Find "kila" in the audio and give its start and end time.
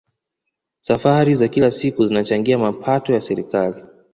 1.47-1.71